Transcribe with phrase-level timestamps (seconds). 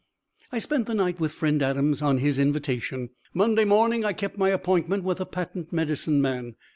[0.51, 3.11] I spent the night with friend Adams, on his invitation.
[3.35, 6.55] Monday morning I kept my appointment with the patent medicine man.